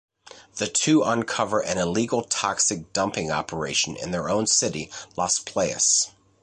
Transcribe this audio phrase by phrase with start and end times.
[0.55, 6.09] The two uncover an illegal toxic dumping operation in their own city, Las Playas.